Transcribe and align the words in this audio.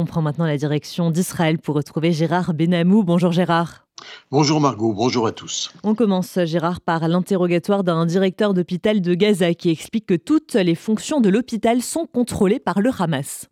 On 0.00 0.06
prend 0.06 0.22
maintenant 0.22 0.46
la 0.46 0.56
direction 0.56 1.10
d'Israël 1.10 1.58
pour 1.58 1.74
retrouver 1.74 2.10
Gérard 2.10 2.54
Benamou. 2.54 3.02
Bonjour 3.02 3.32
Gérard. 3.32 3.86
Bonjour 4.30 4.58
Margot, 4.58 4.94
bonjour 4.94 5.26
à 5.26 5.32
tous. 5.32 5.74
On 5.82 5.94
commence, 5.94 6.38
Gérard, 6.44 6.80
par 6.80 7.06
l'interrogatoire 7.06 7.84
d'un 7.84 8.06
directeur 8.06 8.54
d'hôpital 8.54 9.02
de 9.02 9.12
Gaza 9.12 9.52
qui 9.52 9.68
explique 9.68 10.06
que 10.06 10.14
toutes 10.14 10.54
les 10.54 10.74
fonctions 10.74 11.20
de 11.20 11.28
l'hôpital 11.28 11.82
sont 11.82 12.06
contrôlées 12.06 12.60
par 12.60 12.80
le 12.80 12.90
Hamas. 12.98 13.50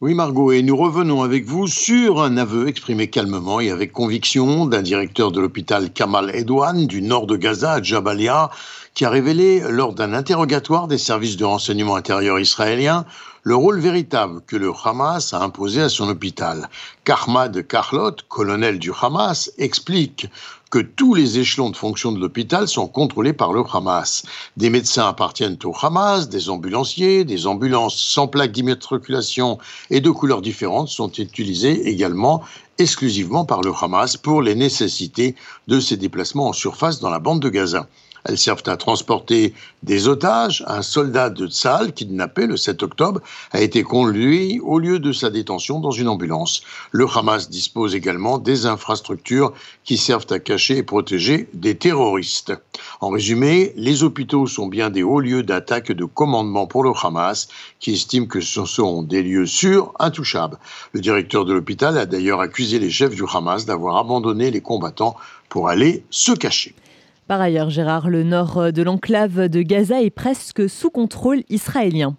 Oui 0.00 0.14
Margot, 0.14 0.52
et 0.52 0.62
nous 0.62 0.76
revenons 0.76 1.22
avec 1.22 1.44
vous 1.44 1.66
sur 1.66 2.22
un 2.22 2.38
aveu 2.38 2.66
exprimé 2.68 3.10
calmement 3.10 3.60
et 3.60 3.70
avec 3.70 3.92
conviction 3.92 4.64
d'un 4.64 4.80
directeur 4.80 5.32
de 5.32 5.40
l'hôpital 5.40 5.92
Kamal 5.92 6.34
Edouane 6.34 6.86
du 6.86 7.02
nord 7.02 7.26
de 7.26 7.36
Gaza, 7.36 7.72
à 7.72 7.82
Jabalia, 7.82 8.48
qui 8.94 9.04
a 9.04 9.10
révélé 9.10 9.60
lors 9.68 9.92
d'un 9.92 10.14
interrogatoire 10.14 10.88
des 10.88 10.98
services 10.98 11.36
de 11.36 11.44
renseignement 11.44 11.96
intérieur 11.96 12.38
israéliens 12.38 13.04
le 13.42 13.56
rôle 13.56 13.80
véritable 13.80 14.40
que 14.46 14.56
le 14.56 14.72
Hamas 14.84 15.32
a 15.32 15.42
imposé 15.42 15.82
à 15.82 15.88
son 15.88 16.08
hôpital. 16.08 16.68
Karmad 17.04 17.66
Karlot, 17.66 18.16
colonel 18.28 18.78
du 18.78 18.92
Hamas, 19.00 19.50
explique 19.58 20.26
que 20.70 20.78
tous 20.78 21.14
les 21.14 21.38
échelons 21.38 21.70
de 21.70 21.76
fonction 21.76 22.12
de 22.12 22.20
l'hôpital 22.20 22.68
sont 22.68 22.88
contrôlés 22.88 23.32
par 23.32 23.52
le 23.52 23.62
Hamas. 23.72 24.22
Des 24.56 24.70
médecins 24.70 25.08
appartiennent 25.08 25.58
au 25.64 25.74
Hamas, 25.80 26.28
des 26.28 26.50
ambulanciers, 26.50 27.24
des 27.24 27.46
ambulances 27.46 27.96
sans 27.96 28.28
plaque 28.28 28.52
d'immatriculation 28.52 29.58
et 29.90 30.00
de 30.00 30.10
couleurs 30.10 30.42
différentes 30.42 30.88
sont 30.88 31.10
utilisées 31.12 31.88
également 31.88 32.42
exclusivement 32.78 33.44
par 33.44 33.62
le 33.62 33.72
Hamas 33.80 34.16
pour 34.16 34.42
les 34.42 34.54
nécessités 34.54 35.34
de 35.66 35.80
ses 35.80 35.96
déplacements 35.96 36.48
en 36.48 36.52
surface 36.52 37.00
dans 37.00 37.10
la 37.10 37.18
bande 37.18 37.40
de 37.40 37.48
Gaza. 37.48 37.88
Elles 38.24 38.38
servent 38.38 38.62
à 38.66 38.76
transporter 38.76 39.54
des 39.82 40.08
otages. 40.08 40.64
Un 40.66 40.82
soldat 40.82 41.30
de 41.30 41.46
Tzal, 41.46 41.92
kidnappé 41.92 42.46
le 42.46 42.56
7 42.56 42.82
octobre, 42.82 43.20
a 43.52 43.60
été 43.60 43.82
conduit 43.82 44.60
au 44.60 44.78
lieu 44.78 44.98
de 44.98 45.12
sa 45.12 45.30
détention 45.30 45.80
dans 45.80 45.92
une 45.92 46.08
ambulance. 46.08 46.62
Le 46.90 47.06
Hamas 47.14 47.48
dispose 47.48 47.94
également 47.94 48.38
des 48.38 48.66
infrastructures 48.66 49.52
qui 49.84 49.96
servent 49.96 50.26
à 50.30 50.38
cacher 50.38 50.57
et 50.70 50.82
protéger 50.82 51.48
des 51.54 51.76
terroristes. 51.76 52.52
En 53.00 53.10
résumé, 53.10 53.72
les 53.76 54.02
hôpitaux 54.02 54.46
sont 54.46 54.66
bien 54.66 54.90
des 54.90 55.02
hauts 55.02 55.20
lieux 55.20 55.42
d'attaque 55.42 55.92
de 55.92 56.04
commandement 56.04 56.66
pour 56.66 56.82
le 56.82 56.92
Hamas, 57.00 57.48
qui 57.80 57.92
estime 57.92 58.26
que 58.26 58.40
ce 58.40 58.64
sont 58.64 59.02
des 59.02 59.22
lieux 59.22 59.46
sûrs, 59.46 59.92
intouchables. 59.98 60.58
Le 60.92 61.00
directeur 61.00 61.44
de 61.44 61.52
l'hôpital 61.52 61.96
a 61.96 62.06
d'ailleurs 62.06 62.40
accusé 62.40 62.78
les 62.78 62.90
chefs 62.90 63.14
du 63.14 63.22
Hamas 63.32 63.66
d'avoir 63.66 63.96
abandonné 63.96 64.50
les 64.50 64.60
combattants 64.60 65.16
pour 65.48 65.68
aller 65.68 66.04
se 66.10 66.32
cacher. 66.32 66.74
Par 67.28 67.40
ailleurs, 67.40 67.70
Gérard, 67.70 68.08
le 68.08 68.24
nord 68.24 68.72
de 68.72 68.82
l'enclave 68.82 69.48
de 69.48 69.62
Gaza 69.62 70.02
est 70.02 70.10
presque 70.10 70.68
sous 70.68 70.90
contrôle 70.90 71.42
israélien. 71.48 72.16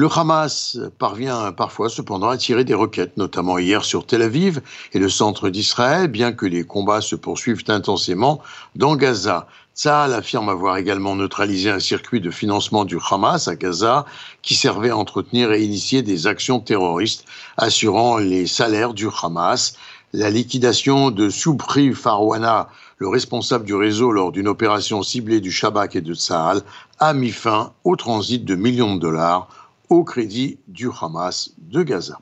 Le 0.00 0.06
Hamas 0.16 0.78
parvient 0.98 1.50
parfois 1.50 1.88
cependant 1.88 2.28
à 2.28 2.36
tirer 2.36 2.62
des 2.62 2.72
roquettes, 2.72 3.16
notamment 3.16 3.58
hier 3.58 3.84
sur 3.84 4.06
Tel 4.06 4.22
Aviv 4.22 4.60
et 4.92 5.00
le 5.00 5.08
centre 5.08 5.48
d'Israël, 5.48 6.06
bien 6.06 6.30
que 6.30 6.46
les 6.46 6.62
combats 6.62 7.00
se 7.00 7.16
poursuivent 7.16 7.64
intensément 7.66 8.40
dans 8.76 8.94
Gaza. 8.94 9.48
Tzahal 9.74 10.14
affirme 10.14 10.50
avoir 10.50 10.76
également 10.76 11.16
neutralisé 11.16 11.70
un 11.70 11.80
circuit 11.80 12.20
de 12.20 12.30
financement 12.30 12.84
du 12.84 12.96
Hamas 13.10 13.48
à 13.48 13.56
Gaza 13.56 14.06
qui 14.42 14.54
servait 14.54 14.90
à 14.90 14.96
entretenir 14.96 15.50
et 15.50 15.64
initier 15.64 16.02
des 16.02 16.28
actions 16.28 16.60
terroristes 16.60 17.24
assurant 17.56 18.18
les 18.18 18.46
salaires 18.46 18.94
du 18.94 19.08
Hamas. 19.20 19.74
La 20.12 20.30
liquidation 20.30 21.10
de 21.10 21.28
Soubri 21.28 21.92
Farouana, 21.92 22.68
le 22.98 23.08
responsable 23.08 23.64
du 23.64 23.74
réseau 23.74 24.12
lors 24.12 24.30
d'une 24.30 24.46
opération 24.46 25.02
ciblée 25.02 25.40
du 25.40 25.50
Shabak 25.50 25.96
et 25.96 26.02
de 26.02 26.14
Tsahal, 26.14 26.62
a 27.00 27.14
mis 27.14 27.32
fin 27.32 27.72
au 27.82 27.96
transit 27.96 28.44
de 28.44 28.54
millions 28.54 28.94
de 28.94 29.00
dollars 29.00 29.48
au 29.90 30.04
crédit 30.04 30.58
du 30.68 30.88
Hamas 31.00 31.50
de 31.58 31.82
Gaza. 31.82 32.18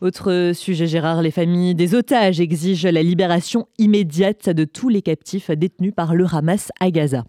Autre 0.00 0.52
sujet, 0.54 0.86
Gérard, 0.86 1.20
les 1.20 1.30
familles 1.30 1.74
des 1.74 1.94
otages 1.94 2.40
exigent 2.40 2.86
la 2.86 3.02
libération 3.02 3.68
immédiate 3.78 4.48
de 4.48 4.64
tous 4.64 4.88
les 4.88 5.02
captifs 5.02 5.50
détenus 5.50 5.92
par 5.94 6.14
le 6.14 6.24
Hamas 6.24 6.70
à 6.80 6.90
Gaza. 6.90 7.24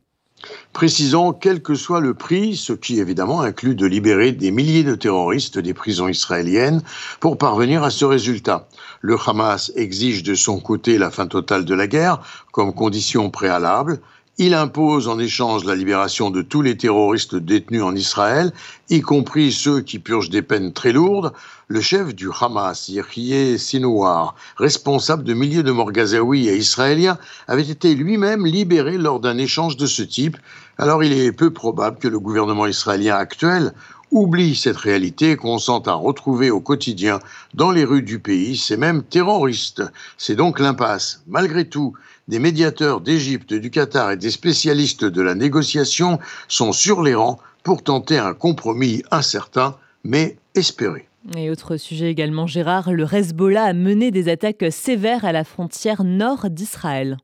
Précisons, 0.74 1.34
quel 1.34 1.62
que 1.62 1.76
soit 1.76 2.00
le 2.00 2.14
prix, 2.14 2.56
ce 2.56 2.74
qui 2.74 3.00
évidemment 3.00 3.42
inclut 3.42 3.76
de 3.76 3.86
libérer 3.86 4.32
des 4.32 4.52
milliers 4.52 4.84
de 4.84 4.96
terroristes 4.96 5.60
des 5.60 5.74
prisons 5.74 6.08
israéliennes 6.08 6.82
pour 7.20 7.38
parvenir 7.38 7.84
à 7.84 7.90
ce 7.90 8.06
résultat. 8.06 8.68
Le 9.02 9.18
Hamas 9.24 9.72
exige 9.76 10.24
de 10.24 10.34
son 10.34 10.60
côté 10.60 10.98
la 10.98 11.12
fin 11.12 11.28
totale 11.28 11.66
de 11.66 11.76
la 11.76 11.88
guerre 11.88 12.22
comme 12.52 12.74
condition 12.74 13.30
préalable 13.30 14.00
il 14.44 14.56
impose 14.56 15.08
en 15.08 15.20
échange 15.20 15.66
la 15.66 15.76
libération 15.76 16.32
de 16.32 16.42
tous 16.42 16.64
les 16.64 16.76
terroristes 16.76 17.36
détenus 17.36 17.84
en 17.84 17.96
Israël, 17.96 18.52
y 18.90 19.00
compris 19.02 19.52
ceux 19.52 19.82
qui 19.82 20.00
purgent 20.00 20.32
des 20.32 20.42
peines 20.42 20.74
très 20.74 20.92
lourdes. 20.92 21.32
Le 21.68 21.80
chef 21.80 22.16
du 22.16 22.28
Hamas, 22.42 22.90
Yahya 22.90 23.60
Sinouar, 23.60 24.34
responsable 24.58 25.24
de 25.26 25.36
milliers 25.36 25.62
de 25.62 25.72
morts 25.72 25.92
gazaouis 25.92 26.48
et 26.48 26.58
israéliens, 26.58 27.20
avait 27.48 27.70
été 27.70 27.94
lui-même 27.94 28.48
libéré 28.48 28.98
lors 28.98 29.20
d'un 29.20 29.38
échange 29.38 29.78
de 29.78 29.86
ce 29.86 30.02
type. 30.02 30.38
Alors 30.80 31.04
il 31.04 31.14
est 31.14 31.32
peu 31.32 31.54
probable 31.54 32.00
que 32.00 32.08
le 32.08 32.20
gouvernement 32.20 32.66
israélien 32.66 33.18
actuel 33.18 33.74
oublie 34.12 34.56
cette 34.56 34.78
réalité 34.78 35.32
et 35.32 35.36
consente 35.38 35.88
à 35.88 35.94
retrouver 35.94 36.52
au 36.52 36.60
quotidien 36.60 37.20
dans 37.54 37.72
les 37.72 37.86
rues 37.86 38.04
du 38.04 38.20
pays 38.20 38.58
ces 38.58 38.78
mêmes 38.78 39.04
terroristes. 39.04 39.84
C'est 40.18 40.36
donc 40.36 40.60
l'impasse. 40.60 41.24
Malgré 41.28 41.68
tout, 41.68 41.94
des 42.28 42.40
médiateurs 42.40 43.02
d'Égypte, 43.02 43.54
du 43.54 43.72
Qatar 43.72 44.12
et 44.12 44.18
des 44.18 44.32
spécialistes 44.32 45.06
de 45.06 45.22
la 45.22 45.36
négociation 45.36 46.20
sont 46.48 46.74
sur 46.74 47.02
les 47.02 47.16
rangs 47.16 47.40
pour 47.64 47.84
tenter 47.84 48.18
un 48.18 48.34
compromis 48.34 49.04
incertain 49.12 49.76
mais 50.04 50.38
espéré. 50.56 51.08
Et 51.38 51.52
autre 51.52 51.78
sujet 51.78 52.10
également, 52.10 52.48
Gérard, 52.48 52.92
le 52.92 53.06
Hezbollah 53.12 53.66
a 53.66 53.74
mené 53.74 54.10
des 54.10 54.28
attaques 54.28 54.66
sévères 54.72 55.24
à 55.24 55.32
la 55.32 55.44
frontière 55.44 56.04
nord 56.04 56.50
d'Israël 56.50 57.18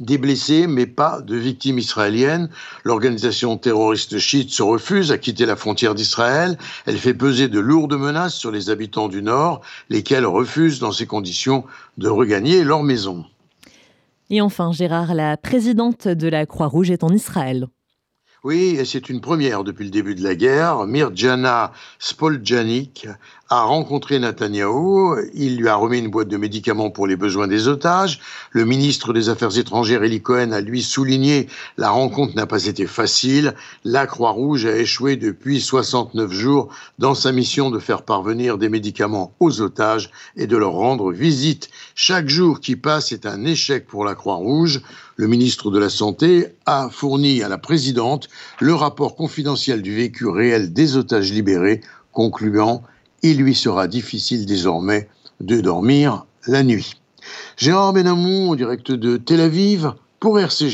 des 0.00 0.18
blessés, 0.18 0.66
mais 0.66 0.86
pas 0.86 1.20
de 1.20 1.36
victimes 1.36 1.78
israéliennes. 1.78 2.48
L'organisation 2.84 3.56
terroriste 3.56 4.18
chiite 4.18 4.50
se 4.50 4.62
refuse 4.62 5.12
à 5.12 5.18
quitter 5.18 5.46
la 5.46 5.56
frontière 5.56 5.94
d'Israël. 5.94 6.58
Elle 6.86 6.98
fait 6.98 7.14
peser 7.14 7.48
de 7.48 7.60
lourdes 7.60 7.98
menaces 7.98 8.34
sur 8.34 8.50
les 8.50 8.70
habitants 8.70 9.08
du 9.08 9.22
Nord, 9.22 9.60
lesquels 9.90 10.26
refusent 10.26 10.80
dans 10.80 10.92
ces 10.92 11.06
conditions 11.06 11.64
de 11.98 12.08
regagner 12.08 12.64
leur 12.64 12.82
maison. 12.82 13.24
Et 14.30 14.40
enfin, 14.40 14.72
Gérard, 14.72 15.14
la 15.14 15.36
présidente 15.36 16.08
de 16.08 16.28
la 16.28 16.46
Croix-Rouge 16.46 16.90
est 16.90 17.04
en 17.04 17.10
Israël. 17.10 17.66
Oui, 18.42 18.76
et 18.78 18.86
c'est 18.86 19.10
une 19.10 19.20
première 19.20 19.64
depuis 19.64 19.84
le 19.84 19.90
début 19.90 20.14
de 20.14 20.22
la 20.22 20.34
guerre. 20.34 20.86
Mirjana 20.86 21.74
Spoljanik 21.98 23.06
a 23.50 23.64
rencontré 23.64 24.18
Netanyahou. 24.18 25.16
Il 25.34 25.58
lui 25.58 25.68
a 25.68 25.74
remis 25.74 25.98
une 25.98 26.08
boîte 26.08 26.28
de 26.28 26.38
médicaments 26.38 26.90
pour 26.90 27.06
les 27.06 27.16
besoins 27.16 27.48
des 27.48 27.68
otages. 27.68 28.18
Le 28.52 28.64
ministre 28.64 29.12
des 29.12 29.28
Affaires 29.28 29.58
étrangères, 29.58 30.04
Eli 30.04 30.22
Cohen, 30.22 30.52
a 30.52 30.62
lui 30.62 30.82
souligné 30.82 31.48
la 31.76 31.90
rencontre 31.90 32.34
n'a 32.34 32.46
pas 32.46 32.64
été 32.64 32.86
facile. 32.86 33.54
La 33.84 34.06
Croix-Rouge 34.06 34.64
a 34.64 34.74
échoué 34.74 35.16
depuis 35.16 35.60
69 35.60 36.32
jours 36.32 36.72
dans 36.98 37.14
sa 37.14 37.32
mission 37.32 37.70
de 37.70 37.78
faire 37.78 38.04
parvenir 38.04 38.56
des 38.56 38.70
médicaments 38.70 39.34
aux 39.40 39.60
otages 39.60 40.10
et 40.36 40.46
de 40.46 40.56
leur 40.56 40.72
rendre 40.72 41.12
visite. 41.12 41.68
Chaque 41.94 42.30
jour 42.30 42.60
qui 42.60 42.76
passe 42.76 43.12
est 43.12 43.26
un 43.26 43.44
échec 43.44 43.86
pour 43.86 44.06
la 44.06 44.14
Croix-Rouge. 44.14 44.80
Le 45.20 45.26
ministre 45.26 45.70
de 45.70 45.78
la 45.78 45.90
Santé 45.90 46.46
a 46.64 46.88
fourni 46.90 47.42
à 47.42 47.50
la 47.50 47.58
présidente 47.58 48.30
le 48.58 48.72
rapport 48.72 49.16
confidentiel 49.16 49.82
du 49.82 49.94
vécu 49.94 50.26
réel 50.26 50.72
des 50.72 50.96
otages 50.96 51.30
libérés, 51.30 51.82
concluant 52.10 52.82
Il 53.22 53.36
lui 53.36 53.54
sera 53.54 53.86
difficile 53.86 54.46
désormais 54.46 55.10
de 55.40 55.60
dormir 55.60 56.24
la 56.46 56.62
nuit. 56.62 56.94
Gérard 57.58 57.92
Benamou, 57.92 58.52
en 58.52 58.54
direct 58.54 58.92
de 58.92 59.18
Tel 59.18 59.42
Aviv, 59.42 59.92
pour 60.20 60.40
RCG. 60.40 60.68